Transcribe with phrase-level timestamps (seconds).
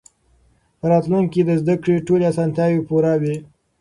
[0.79, 3.35] په راتلونکي کې به د زده کړې ټولې اسانتیاوې پوره وي.